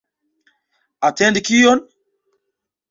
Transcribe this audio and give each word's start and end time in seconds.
Atendi 1.09 1.45
kion? 1.51 1.87